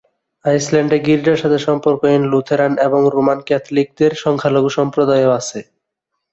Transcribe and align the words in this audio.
আইসল্যান্ডে 0.45 0.97
গির্জার 1.05 1.41
সাথে 1.41 1.57
সম্পর্কহীন 1.67 2.23
লুথেরান 2.31 2.73
এবং 2.87 3.01
রোমান 3.15 3.39
ক্যাথলিকদের 3.47 4.11
সংখ্যালঘু 4.23 4.69
সম্প্রদায়ও 4.77 5.31
আছে। 5.39 5.59